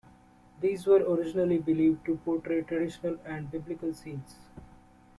These 0.61 0.87
were 0.87 0.95
originally 1.03 1.59
believed 1.59 2.05
to 2.07 2.17
portray 2.25 2.63
traditional 2.63 3.19
and 3.23 3.51
biblical 3.51 3.93
scenes. 3.93 4.35